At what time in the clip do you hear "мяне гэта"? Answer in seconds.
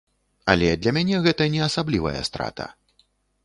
0.97-1.49